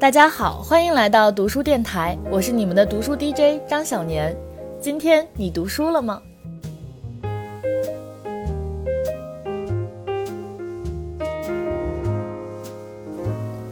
[0.00, 4.32] 大家好，欢迎来到读书电台，我是你们的读书 DJ 张小年。
[4.80, 6.22] 今天你读书了吗？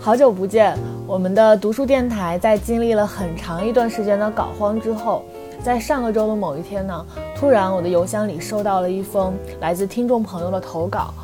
[0.00, 0.76] 好久不见，
[1.06, 5.22] 我们的读书电台在经历了很长一段时间的稿荒之后，
[5.62, 7.06] 在上个周的某一天呢，
[7.36, 11.14] 突然我的邮箱里收到了一封来自听众朋友的投稿。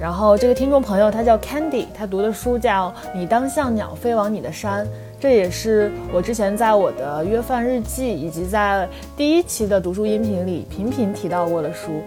[0.00, 4.84] 然后这个听众朋友他叫 Candy，他读的书叫《你当像鸟飞往你的山》，
[5.20, 12.02] 这也是我之前在我的约饭日记以及在第一期的读书音频里频频提到过的书，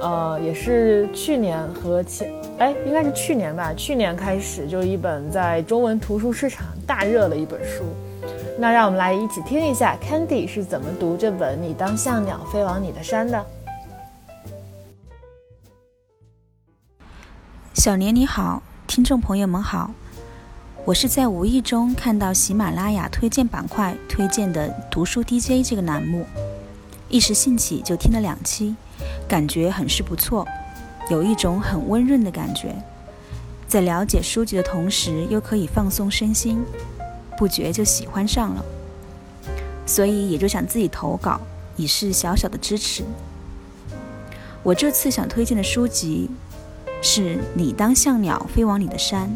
[0.00, 7.84] 呃，也是去年和前哎应该是去年吧，去年开始就一本在中文图书市场大热的一本书。
[8.58, 13.40] 那让我们来一起听一下 Candy 是怎么读这本《你当像鸟飞往你的山》的。
[17.78, 19.92] 小年你好，听众朋友们好，
[20.84, 26.26] 我是在无意中看到喜马拉雅推荐板块推荐的读书 DJ 这个栏目，
[27.08, 28.74] 一时兴起就听了两期，
[29.28, 30.44] 感觉很是不错，
[31.08, 32.74] 有一种很温润的感觉，
[33.68, 36.60] 在了解书籍的同时又可以放松身心，
[37.36, 38.64] 不觉就喜欢上了，
[39.86, 41.40] 所以也就想自己投稿，
[41.76, 43.04] 以示小小的支持。
[44.64, 46.28] 我这次想推荐的书籍。
[47.02, 49.30] 是你当像鸟飞往你的山。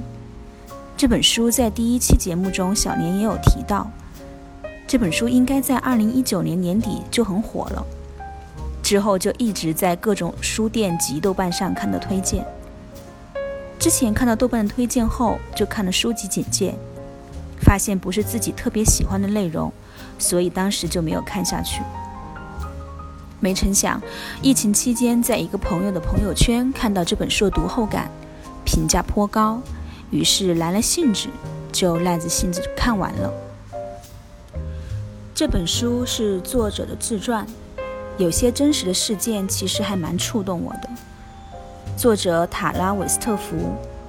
[0.96, 3.90] 这本书在第一期节目中，小年也有提到。
[4.86, 7.84] 这本书应该在二零一九年年底就很火了，
[8.82, 12.44] 之后就一直在各种书店及豆瓣上看到推荐。
[13.78, 16.74] 之前看到豆瓣的推荐后，就看了书籍简介，
[17.60, 19.72] 发现不是自己特别喜欢的内容，
[20.18, 21.80] 所以当时就没有看下去。
[23.42, 24.00] 没成想，
[24.40, 28.08] 疫情期间，在一个朋友的朋友圈看到这本书的读后感，
[28.64, 29.60] 评价颇高，
[30.10, 31.28] 于是来了兴致，
[31.72, 33.32] 就赖着性子看完了。
[35.34, 37.44] 这本书是作者的自传，
[38.16, 40.88] 有些真实的事件其实还蛮触动我的。
[41.96, 43.56] 作者塔拉韦斯特福，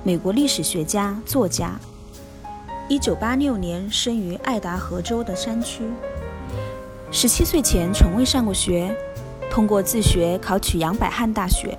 [0.03, 1.79] 美国历史学家、作家，
[2.87, 5.81] 一九八六年生于爱达荷州的山区，
[7.09, 8.95] 十七岁前从未上过学。
[9.53, 11.77] 通过自学考取杨百翰大学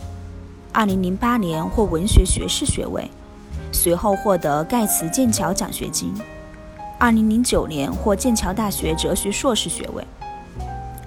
[0.75, 3.11] ，2008年获文学学士学位，
[3.73, 6.15] 随后获得盖茨剑桥奖学金
[7.01, 10.07] ，2009年获剑桥大学哲学硕士学位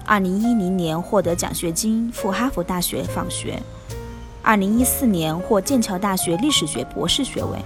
[0.06, 3.62] ，2010年获得奖学金赴哈佛大学访学
[4.44, 7.58] ，2014年获剑桥大学历史学博士学位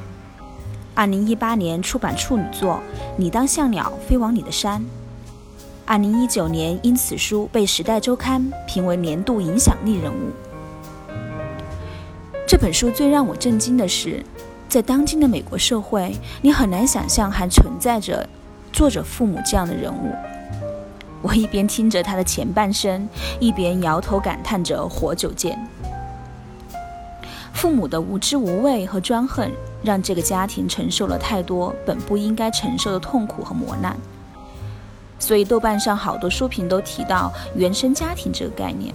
[0.95, 2.75] ，2018年出版处女作
[3.17, 4.81] 《你当像鸟飞往你的山》。
[5.85, 10.31] 二零一九年，因此书被《时代周刊》评为年度影响力人物。
[12.47, 14.25] 这本书最让我震惊的是，
[14.69, 18.27] 在当今的美国社会，你很难想象还存在着
[18.73, 20.15] 作者父母这样的人物。
[21.21, 23.09] 我一边听着他的前半生，
[23.41, 25.59] 一边摇头感叹着“活久见”。
[27.53, 29.51] 父母的无知无畏和专横，
[29.83, 33.97] 让这个家庭承受了太多本不应该承受的痛苦和磨难。
[35.23, 38.93] 所以豆瓣上好多书评都提到原生家庭这个概念，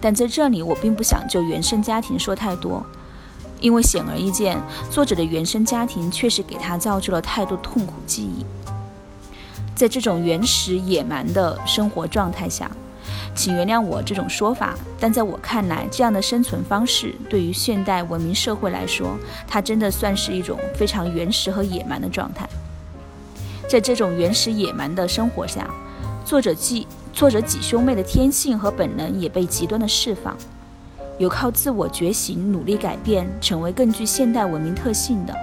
[0.00, 2.80] 但在这里我并不想就原生家庭说太多，
[3.60, 4.56] 因为显而易见，
[4.88, 8.46] 作者的原生家庭确实给他造就了太多痛苦记忆。
[9.74, 12.70] 在这种原始野蛮的生活状态下，
[13.34, 22.48] 请原谅我这种说法，但在我看来，这样的生存方式对于现代文明社会来说，它真的算是一种非常原始和野蛮的状态。
[23.68, 25.68] 在这种原始野蛮的生活下，
[26.24, 30.36] 作者几作者几兄妹的天性和本能也被极端的释放，
[31.18, 35.34] 有靠自我觉醒努力改变成为更具现代文明特性的，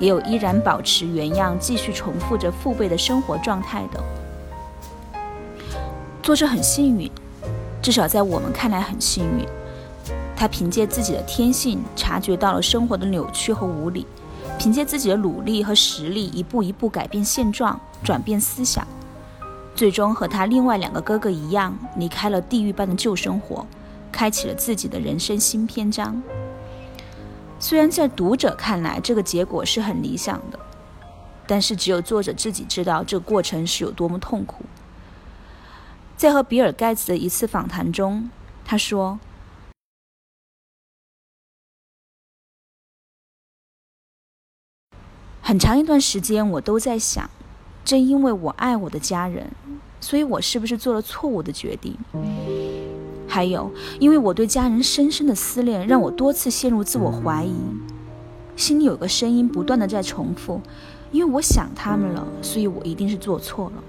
[0.00, 4.00] 也有依然保持原样继续重复着父辈的生活状态的。
[6.20, 7.08] 作者很幸运，
[7.80, 9.46] 至少在我们看来很幸运，
[10.36, 14.04] 他凭借自己的天性察觉到了生活的扭曲和无理。
[14.62, 18.86] 凭借自己的努力和实力，一步一步改变现状，转变思想，
[19.74, 23.66] 最终和他另外两个哥哥一样，离开了地狱般的旧生活，
[24.12, 26.22] 开启了自己的人生新篇章。
[27.58, 30.60] 虽然在读者看来，这个结果是很理想的，
[31.44, 34.64] 但是只有作者自己知道这过程是有多么痛苦。
[36.16, 38.30] 在和比尔·盖茨的一次访谈中，
[38.64, 39.18] 他说。
[45.52, 47.28] 很长一段时间，我都在想，
[47.84, 49.50] 正因为我爱我的家人，
[50.00, 51.94] 所以我是不是做了错误的决定？
[53.28, 57.52] 还有，因为我对家人深深的思念，让我多次陷入自我怀疑。
[58.56, 60.62] 心里有个声音不断的在重复：
[61.10, 63.84] 因为我想他们了，所以我一定是做错了。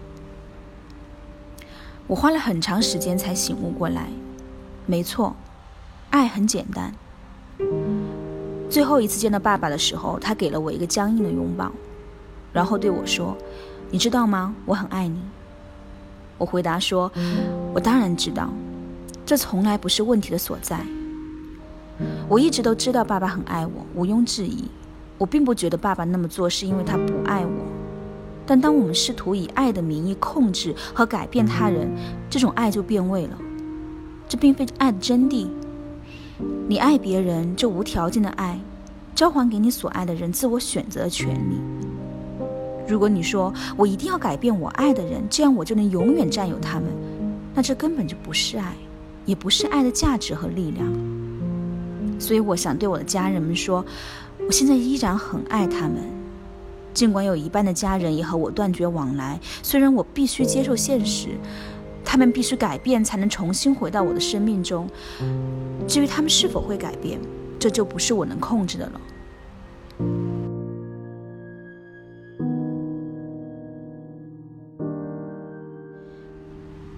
[2.08, 4.10] 我花了很长时间才醒悟过来，
[4.86, 5.38] 没错，
[6.10, 6.94] 爱很简单。
[8.74, 11.72] 最后一次见到爸爸的时候，他给了我一个僵硬的拥抱，
[12.52, 13.38] 然后对我说
[13.92, 14.56] ：“你知道吗？
[14.66, 15.22] 我很爱你。”
[16.40, 17.12] 我回答说
[17.72, 18.50] ：“我当然知道，
[19.28, 20.84] 这从来不是问题的所在。
[22.28, 24.66] 我一直都知道爸爸很爱我，毋庸置疑。
[25.20, 27.66] 我并不觉得爸爸那么做是因为他不爱我。”
[28.48, 31.88] 但当我们试图以爱的名义控制和改变他人，
[32.28, 33.38] 这种爱就变味了。
[34.28, 35.48] 这并非爱的真谛。
[36.68, 38.60] 你爱别人，就无条件的爱，
[39.14, 41.58] 交还给你所爱的人自我选择的权利。
[42.88, 46.90] 如果你说我一定要改变我爱的人，这样我就能永远占有他们，
[47.54, 48.74] 那这根本就不是爱，
[49.26, 50.86] 也不是爱的价值和力量。
[52.20, 53.86] 所以我想对我的家人们说，
[54.46, 55.98] 我现在依然很爱他们。
[56.94, 61.30] 尽管有一半的家人也和我断绝往来，虽然我必须接受现实，
[62.14, 64.88] 他们必须改变才能重新回到我的生命中。
[65.88, 67.20] 至于他们是否会改变，
[67.58, 69.02] 这就不是我能控制的了。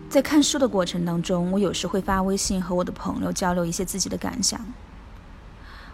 [0.09, 4.59] 在看书的过程当中，我有时会发微信和我的朋友交流一些自己的感想。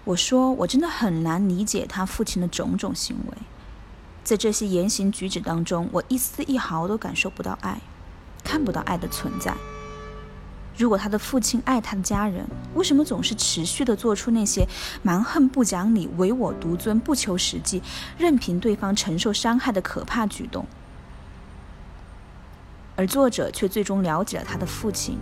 [0.04, 3.38] 我说，我真的很难理解他父亲的种种行为。
[4.24, 7.80] 在这些言行举止当中，我一丝一毫都感受不到爱，
[8.44, 9.54] 看不到爱的存在。
[10.78, 14.68] 如果他的父亲爱他的家人，为什么总是持续的做出那些
[15.04, 17.84] 蛮横不讲理、唯我独尊、不求实际、
[18.18, 20.66] 任凭对方承受伤害的可怕举动？
[22.96, 25.18] 而作者却最终了解了他的父亲，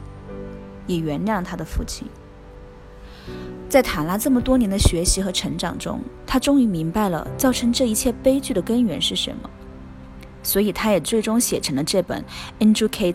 [0.88, 2.08] 也原谅了他的父亲。
[3.68, 9.50] 在塔拉这么多年的学习和成长中，他终于明白了造成这一切悲剧的根源是什么，
[10.44, 12.24] 所以他也最终写成了这本
[12.76, 13.14] 《Educated》，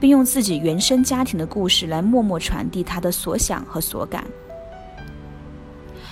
[0.00, 4.24] 并用自己原生家庭的故事来默默传递他的所想和所感。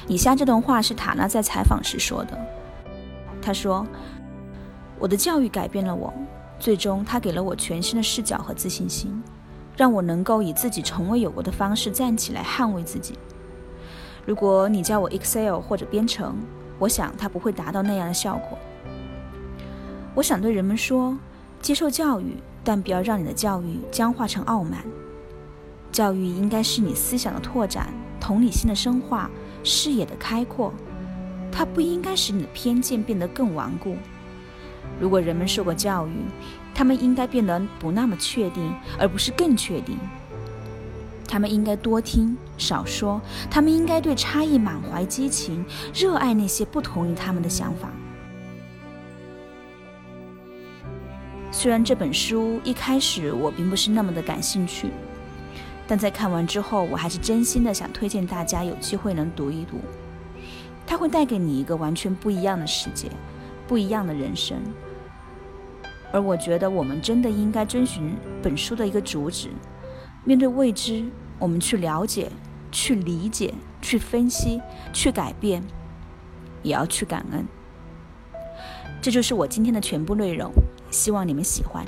[0.06, 2.38] 以下这段话是塔娜在采访时说的
[3.42, 3.86] ：“他说，
[4.98, 6.12] 我的教育改变了我，
[6.58, 9.22] 最终他给了我全新的视角和自信心。”
[9.76, 13.12] 让我能够以自己从未有过的方式站起来捍卫自己。
[14.24, 16.34] 如果你叫我 Excel 或者编程，
[16.78, 18.58] 我想它不会达到那样的效果。
[20.16, 21.14] 我想对人们说：
[21.60, 24.82] 接受教育，但不要让你的教育僵化成傲慢。
[25.92, 29.30] 教育应该是你思想的拓展、同理心的深化、
[29.62, 30.72] 视野的开阔。
[31.52, 33.94] 它不应该使你的偏见变得更顽固。
[34.98, 36.12] 如果人们受过教育，
[36.74, 39.98] 他们应该变得不那么确定，而不是更确定。
[41.28, 43.20] 他们应该多听少说，
[43.50, 47.90] 他们应该对差异满怀激情，热爱那些不同于他们的想法。
[51.66, 54.88] 虽然这本书一开始我并不是那么的感兴趣，
[55.84, 59.80] 但在看完之后，我还是真心的想推荐大家有机会能读一读。
[60.86, 63.10] 它会带给你一个完全不一样的世界，
[63.66, 64.56] 不一样的人生。
[66.12, 69.48] 而我觉得，我们真的应该遵循本书的一个主旨：
[70.22, 71.04] 面对未知，
[71.36, 72.30] 我们去了解、
[72.70, 73.52] 去理解、
[73.82, 75.64] 去分析、去改变，
[76.62, 77.44] 也要去感恩。
[79.02, 80.52] 这就是我今天的全部内容，
[80.90, 81.84] 希望你们喜欢。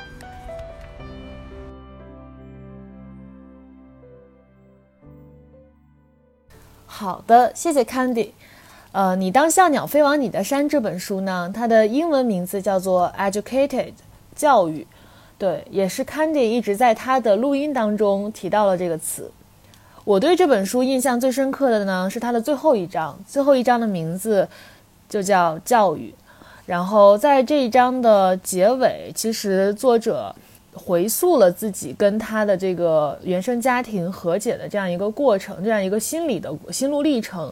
[6.87, 8.31] 好的，谢谢 Candy。
[8.93, 13.93] 呃，你当像鸟飞往你的山这本书呢，它的英文名字叫做 Educated。
[14.35, 14.87] 教育，
[15.37, 19.29] 对，也是 Candy 一直在他的录音当中提到了这个词。
[20.05, 24.49] 我对这本书印象最深刻的呢，是它的最后一章，最后一章的名字
[25.09, 26.15] 就叫教育。
[26.69, 30.35] 然后在这一章的结尾，其实作者
[30.75, 37.51] 回溯了自己跟他的这个原生家庭和解的这样一个过程，这样一个心理的心路历程。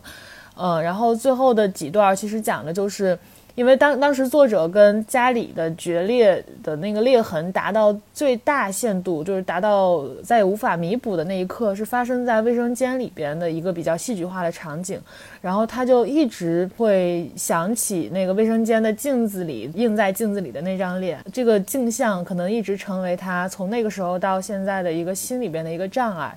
[0.59, 3.19] 嗯，然后最后的几段其实讲的就是。
[3.57, 15.01] 因为当当时作者跟家里的决裂的那个裂痕达到最大限度，就是达到再也无法弥补的那一刻，是发生在卫生间里边的一个比较戏剧化的场景。
[15.41, 26.37] 然后他就一直会想起那个卫生间的镜子里映在镜子里的那张脸，这个镜像可能一直成为他从那个时候到现在的一个心里边的一个障碍。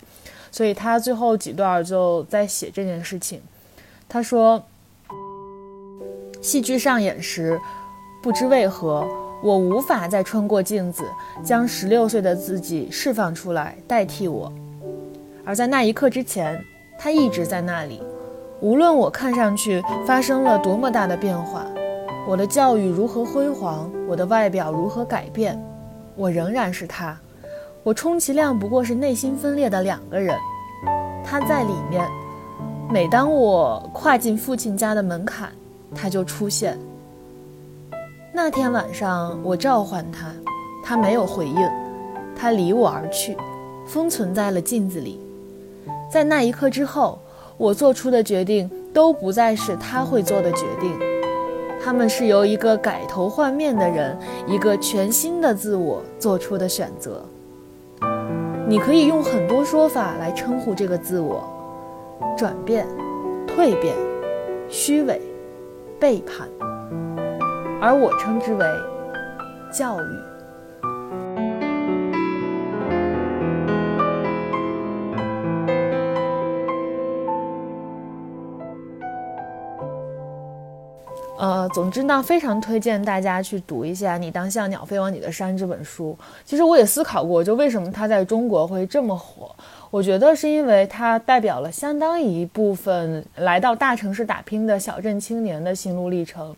[0.52, 3.42] 所以他最后几段就在写这件事情。
[4.08, 4.64] 他说。
[6.42, 7.60] 戏剧上演时，
[8.22, 9.06] 不知为何，
[9.44, 11.04] 我无法再穿过镜子，
[11.44, 14.52] 将十六岁的自己释放出来代替我。
[15.44, 16.58] 而在那一刻之前，
[16.98, 18.02] 他一直在那里，
[18.62, 21.66] 无论我看上去发生了多么大的变化，
[22.28, 25.62] 我的教育如何辉煌，我的外表如何改变，
[26.16, 27.18] 我仍然是他。
[27.84, 30.38] 我充其量不过是内心分裂的两个人，
[31.24, 32.06] 他在里面。
[32.92, 35.52] 每当我跨进父亲家的门槛，
[35.96, 36.78] 他就出现。
[38.34, 40.32] 那天晚上，我召唤他，
[40.84, 41.70] 他没有回应，
[42.36, 43.36] 他离我而去，
[43.86, 45.20] 封存在了镜子里。
[46.12, 47.20] 在那一刻之后，
[47.58, 50.98] 我做出的决定都不再是他会做的决定，
[51.84, 54.18] 他们是由一个改头换面的人，
[54.48, 57.24] 一个全新的自我做出的选择。
[58.68, 61.44] 你可以用很多说法来称呼这个自我。
[62.38, 62.86] 转变、
[63.48, 63.96] 蜕变、
[64.70, 65.22] 虚伪、
[66.00, 66.48] 背叛，
[67.82, 68.66] 而我称之为
[69.70, 70.39] 教育。
[81.40, 86.14] 呃，总之呢，非常推荐大家去读一下《你当像鸟飞往你的山》这本书。
[86.44, 89.56] 其实我也思考过，就为什么它在中国会这么火。
[89.90, 96.54] 我觉得是因为它代表了相当一部分来到大城市打拼的小镇青年的心路历程，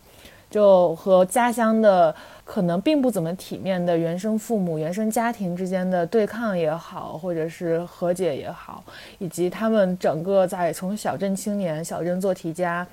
[0.50, 2.12] 就和家乡的
[2.44, 8.82] 可能并不怎么体面的原生父母、原生家庭之间的对抗也好，或者是和解也好，
[9.20, 12.84] 以及他们整个在从小镇青年、小镇做题家，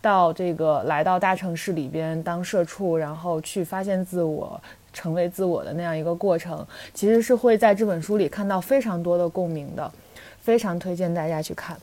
[0.00, 4.60] 到这个来到大城市里边当社畜，然后去发现自我。
[4.90, 9.92] 成为自我的那样一个过程，其实是会在这本书里看到非常多的共鸣的，
[10.40, 11.76] 非常推荐大家去看。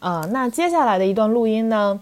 [0.00, 2.00] 啊，那接下来的一段录音呢，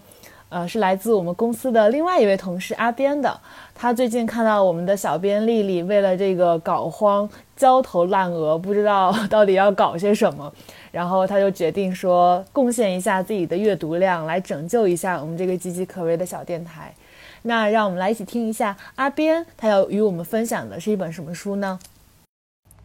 [0.51, 3.39] 呃，是来自我们公司的另外一位同事阿边的。
[3.73, 10.51] 他最近看到我们的小编丽丽为了这个搞荒焦头烂额，不知道 到底要搞些什么，
[10.91, 16.93] 然后他就决定说贡献一下自己的阅读量，来拯救一下我们这个岌岌可危的小电台。
[17.43, 21.79] 那让我们来一起听一下阿边，他要与我们分享的是一本什么书呢？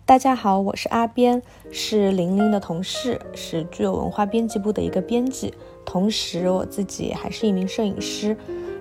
[0.07, 5.53] 大家好，我是阿边，是玲玲的同事，是具有文化编辑部的一个编辑，
[5.85, 8.37] 同时我自己还是一名摄影师。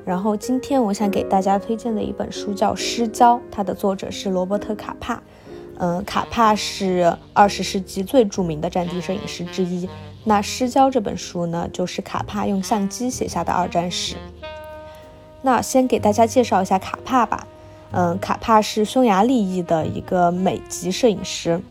[0.05, 5.19] 然后今天我想给大家推荐的一本书叫《失焦》，它的作者是罗伯特·卡帕。
[5.79, 9.89] 嗯，卡帕是二十世纪最著名的战地摄影师之一。
[10.25, 14.15] 那《失焦》这本书呢，就是卡帕用相机写下的二战史。
[15.41, 17.47] 那先给大家介绍一下卡帕吧。
[17.91, 21.61] 嗯，卡帕是匈牙利裔的一个美籍摄影师，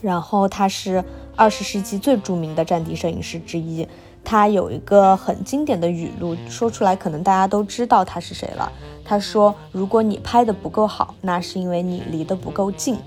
[0.00, 1.02] 然后他是
[1.34, 3.88] 二十世纪最著名的战地摄影师之一。
[4.22, 8.72] 他有一个很经典的语录，说出来可能大家都知道他是谁了。
[9.04, 12.96] 他说：“如果你拍的不够好，那是因为你离得不够近。”《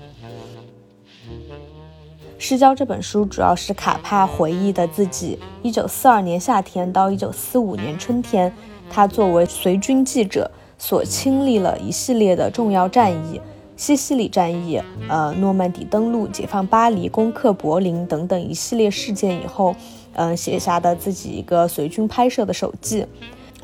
[2.38, 8.52] 失焦》这本书主要是卡帕回忆的自己一九四二年夏天到一九四五年春天。
[8.88, 13.40] 他作为随军记者，所亲历了一系列的重要战役，
[13.76, 19.74] 西西里战役、呃诺曼底登陆、解放巴黎、攻克柏林等等一系列事件以后，
[20.14, 23.04] 嗯写下的自己一个随军拍摄的手记。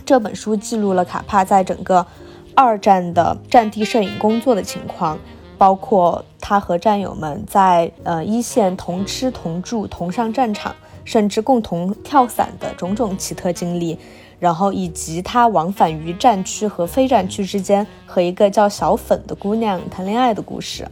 [0.05, 2.07] 这本书记录了卡帕在整个
[2.55, 5.19] 二战的战地摄影工作的情况，
[5.57, 13.99] 包括他和战友们在呃一线同吃同住同上战场，甚至共同跳伞的种种奇特经历。
[14.39, 20.87] 然后以及他往返于战区和非战区之间，和一个叫小粉的姑娘谈恋爱的故事。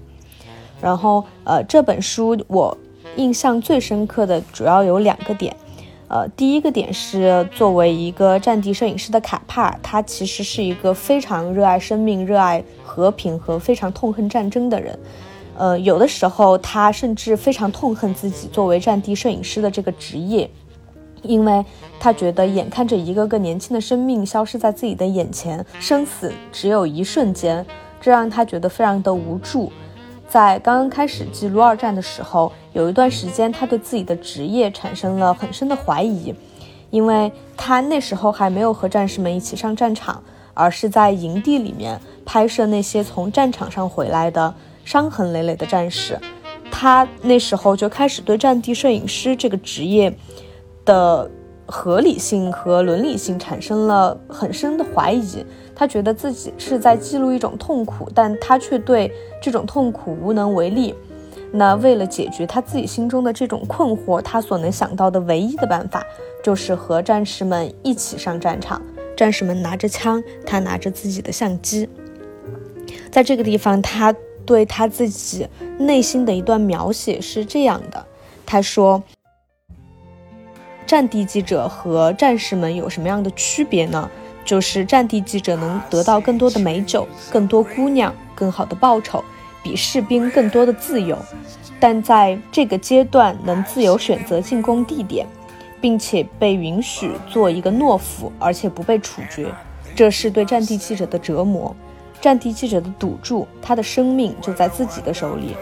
[0.80, 2.76] 然后，呃，这本书我
[3.16, 5.54] 印象最深刻的主要有两个点。
[6.08, 14.98] 呃，第一个点是作为一个战地摄影师的卡帕，他其实是一个非常热爱生命、热爱和平和非常痛恨战争的人。
[15.56, 20.50] 呃，有的时候他甚至非常痛恨自己作为战地摄影师的这个职业。
[21.22, 21.64] 因为
[21.98, 27.64] 他觉得眼看着一个个年轻的生命消失在自己的眼前，生死只有一瞬间，
[28.00, 29.72] 这让他觉得非常的无助。
[30.28, 36.34] 在刚刚开始记录二战的时候，有一段时间，他对自己的职业产生了很深的怀疑，
[36.90, 40.22] 因为他那时候还没有和战士们一起上战场，
[40.54, 46.18] 而是在营地里面拍摄那些从战场上回来的伤痕累累的战士。
[46.70, 50.12] 他那时候就开始对战地摄影师这个职业。
[50.84, 51.30] 的
[51.66, 59.10] 合理性和伦理性产生了很深的怀疑，他觉得自己是在记录一种痛苦，但他却对
[59.40, 60.94] 这种痛苦无能为力。
[61.52, 66.04] 那为了解决他自己心中的这种困惑，他所能想到的唯一的办法
[66.42, 68.80] 就是和战士们一起上战场。
[69.16, 71.88] 战士们拿着枪，他拿着自己的相机。
[73.10, 75.46] 在这个地方，他对他自己
[75.78, 78.04] 内心的一段描写是这样的：
[78.44, 79.02] 他说。
[80.92, 84.10] 战地记者和战士们有什么样的区别呢？
[84.44, 89.24] 就是战地记者能得到更多的美酒、更多姑娘、更好的报酬，
[89.62, 91.16] 比士兵更多的自由。
[91.80, 95.26] 但在这个阶段，能自由选择进攻地点，
[95.80, 99.50] 并且被允许做一个懦夫，而且不被处决，
[99.96, 101.74] 这是对战地记者的折磨。
[102.20, 105.56] 战地记者的赌注，他的生命就在自己的手里，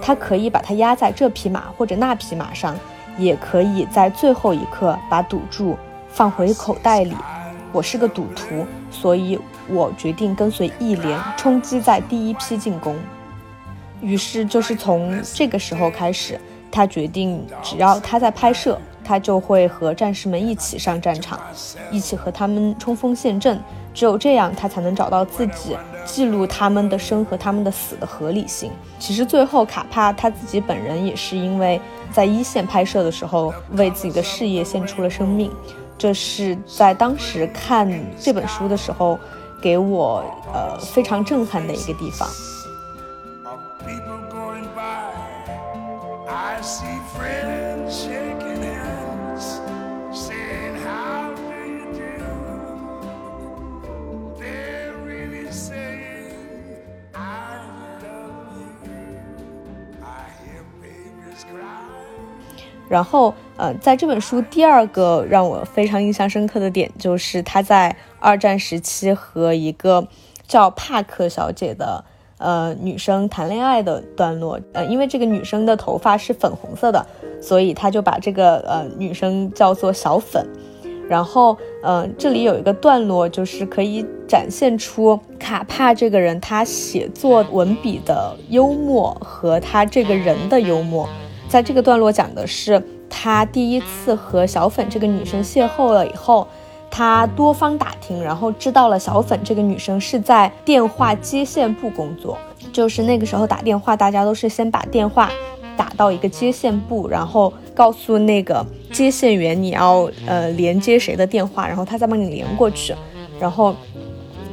[0.00, 2.78] 他可以把它压在这匹马或者那匹马上，
[3.18, 5.76] 也可以在最后一刻把赌注
[6.08, 7.14] 放回口袋里。
[7.72, 12.96] 我是个赌徒，所以我决定跟随一连冲击在第一批进攻。
[14.00, 21.38] 于是，就是从这个时候开始，他决定只要他在拍摄，他就会和战士们一起上战场，
[21.90, 23.60] 一起和他们冲锋陷阵。
[23.92, 28.70] 只有这样，他才能找到自己记录他们的生和他们的死的合理性。
[28.98, 31.80] 其实最后，卡帕他自己本人也是因为
[32.16, 35.52] 在一线拍摄的时候，为自己的事业献出了生命。
[35.98, 37.86] 这是在当时看
[38.18, 39.18] 这本书的时候，
[39.60, 42.26] 给我呃非常震撼的一个地方。
[62.88, 70.06] 然后，呃，在这本书第二个让我非常印象深刻的点，就是他在二战时期和一个
[70.46, 72.04] 叫帕克小姐的
[72.38, 74.60] 呃女生谈恋爱的段落。
[74.72, 77.04] 呃，因为这个女生的头发是粉红色的，
[77.42, 80.46] 所以他就把这个呃女生叫做小粉。
[81.08, 91.08] 然后，呃，这里有一个段落，就是可以展现出卡帕这个人他写作文笔的幽默和他这个人的幽默。
[91.48, 96.46] 在这个段落讲的是他第一次和小粉这个女生邂逅了以后，
[96.90, 102.36] 他多方打听，然后知道了小粉这个女生是在电话接线部工作。
[102.72, 105.30] 就是那个时候打电话，大家都是先把电话
[105.76, 112.94] 打到一个接线部，然后告诉那个接线员你要呃连接谁的电话，然后他再帮你连过去，
[113.40, 113.74] 然后。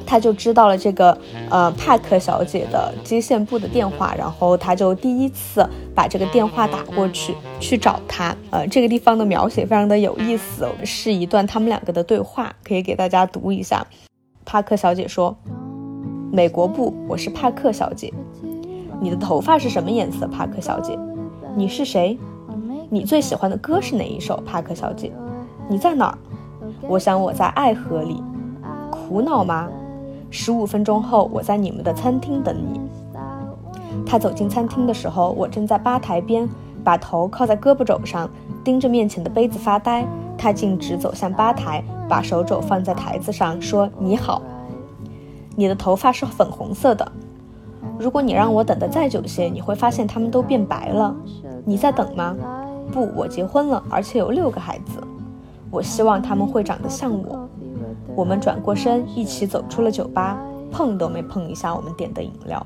[0.05, 1.17] 他就知道了这个
[1.49, 8.35] 呃帕克小姐的接线部的电话，然后他就第一次把这个电话打过去去找她。
[8.51, 13.85] 呃，这个地方的描写非常的有意思，是一段他们两个的对话，可以给大家读一下。
[14.45, 15.35] 帕克小姐说
[16.31, 18.13] ：“美国部，我是帕克小姐。
[19.01, 20.27] 你的头发是什么颜色？
[20.27, 20.97] 帕克小姐，
[21.55, 22.17] 你是谁？
[22.89, 24.35] 你最喜欢的歌是哪一首？
[24.45, 25.11] 帕克小姐，
[25.69, 26.17] 你在哪儿？
[26.81, 28.21] 我想我在爱河里。
[28.91, 29.69] 苦恼吗？”
[30.35, 32.81] 十五分钟后，我在你们的餐厅等你。
[34.03, 36.49] 他走进餐厅的时候，我正在吧台边，
[36.83, 38.27] 把头靠在胳膊肘上，
[38.63, 40.03] 盯着面前的杯子发呆。
[40.35, 44.41] 他径直走向吧台，把手肘放在台子上，说：“你好，
[45.55, 47.11] 你的头发是粉红色的。
[47.99, 51.15] 如果你让我等得再久些，你会发现它们都变白了。
[51.63, 52.35] 你在等吗？
[52.91, 54.99] 不，我结婚了，而且有六个孩子。
[55.69, 57.42] 我希望他们会长得像我。”
[58.15, 60.37] 我们转过身，一起走出了酒吧，
[60.71, 62.65] 碰都没碰一下我们点的饮料。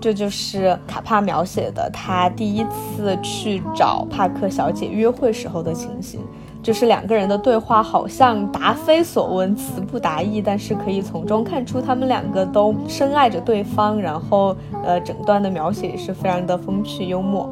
[0.00, 6.20] 这就是卡帕描写的他第一次去找帕克小姐约会时候的情形，
[6.60, 17.48] 就是两个人的对话好像答非所问，词不达意，但是可以从中看出他们两个都深爱着对方，然后呃，整段的描写也是非常的风趣幽默。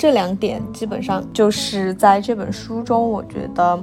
[0.00, 3.78] 这两点基本上就是在这本书中，我觉得，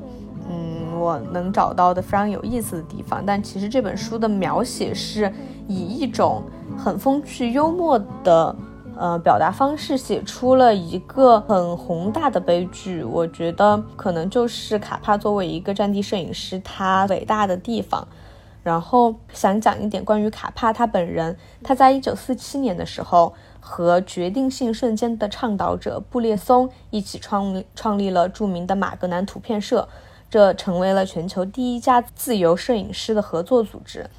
[0.50, 3.24] 嗯，我能找到的非常有意思的地方。
[3.24, 5.32] 但其实这本书的描写是
[5.68, 6.42] 以一种
[6.76, 8.56] 很风趣幽默的，
[8.98, 13.04] 呃，表达方式写出了一个很宏大的悲剧。
[13.04, 18.08] 我觉得可能就是卡帕作为一个战地摄影师，他伟大的地方。
[18.64, 23.32] 然后想讲一点关于卡帕他本人，他在一九四七年的时候。
[23.68, 29.90] 和决定性瞬间的倡导者布列松一起创创立了著名的马格南图片社，
[30.30, 34.10] 这成为了全球第一家自由摄影师的合作组织。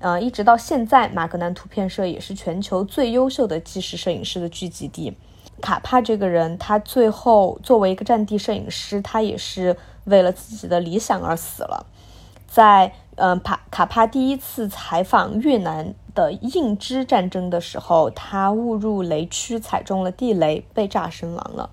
[0.00, 5.16] 呃，一直到现在，马格南图片社也是全球最优秀的纪实摄影师的聚集地。
[5.60, 11.86] 卡帕这个人，他最后作为一个战地摄影师，他也是为了自己的理想而死了。
[12.48, 15.94] 在嗯，帕卡帕第一次采访越南。
[16.14, 21.70] 的印支战争的时候，他误入雷区，踩中了地雷，被炸身亡了。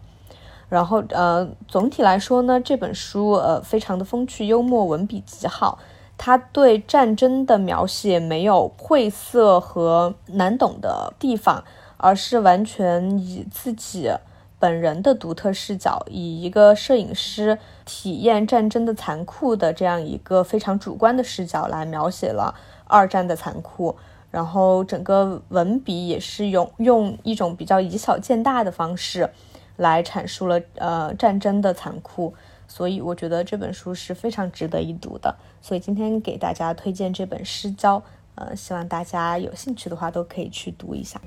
[0.69, 5.79] 然后呃，总体来说呢，这本书呃非常的风趣幽默，文笔极好。
[6.15, 11.63] 他对战争的描写没有晦涩和难懂的地方，
[11.97, 14.11] 而是完全以自己
[14.59, 23.95] 本人的独特视角，以一个摄影师体验战争的残酷的这样一个非常主观的视角来描写了二战的残酷。
[24.31, 29.29] 然后整个文笔也是用用一种比较以小见大的方式
[29.77, 32.33] 来阐述了呃战争的残酷。
[32.67, 37.99] 所以我觉得这本书是非常值得一读的，所以今天给大家推荐这本《失焦》，
[38.33, 41.21] 呃，希望大家有兴趣的话都可以去读一下。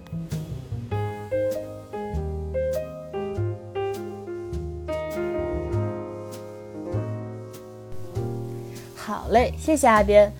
[9.30, 10.32] 嘞，谢谢阿边。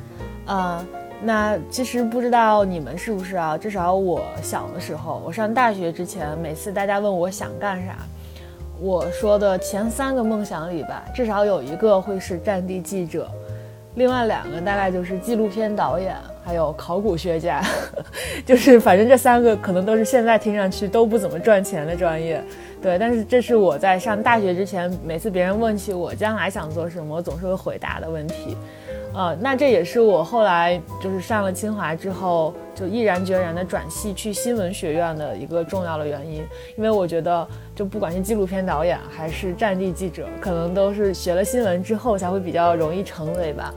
[0.47, 0.85] 呃，
[1.23, 3.57] 那其实不知道你们是不是啊？
[3.59, 7.97] 至少我小的时候，我上大学之前，每次大家问我想干啥。
[8.81, 13.29] 我说的前三个梦想里吧，至少有一个会是战地记者，
[13.97, 17.61] 另外两个大概就是纪录片导演，还有考古学家，
[18.47, 22.41] 就是反正这三个可能都是现在听上去都不怎么赚钱的专业，
[22.81, 22.99] 对。
[22.99, 28.57] 但是这是我在上大学之前，每次别人问起我将来想做什么，我总是会回答的问题。
[29.15, 36.45] 呃，那这也是我后来就是上了清华之后，就毅然决然的转系去新闻学院的一个重要的原因。
[36.77, 43.75] 因为我觉得，就不管是纪录片导演还是战地记者，可能都是学了新闻之后才会比较容易成为吧。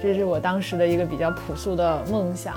[0.00, 2.54] 这是我当时的一个比较朴素的梦想。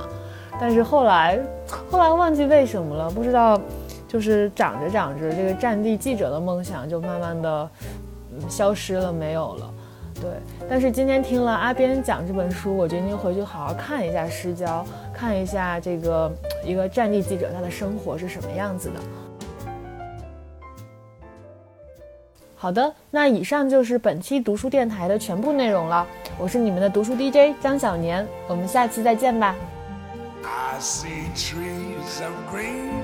[0.59, 1.39] 但是后来，
[1.89, 3.59] 后来忘记为什么了，不知道，
[4.07, 7.69] 就是长着长着，这个战地记者的梦想就慢慢的
[8.49, 9.73] 消失了，没有了。
[10.19, 10.31] 对，
[10.67, 16.31] 但是今天听了阿边讲这本书，我决定回去好好看一下《失焦》，看一下这个
[16.63, 18.99] 一个战地记者他的生活是什么样子的。
[22.55, 26.07] 好的，那以上就是本期读书电台的全部内容了。
[26.39, 29.55] 我是你们的读书 DJ 张小年，我们下期再见吧。
[30.43, 33.03] I see trees of green,